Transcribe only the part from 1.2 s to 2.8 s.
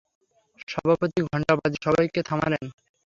ঘণ্টা বাজিয়ে সবাইকে থামালেন।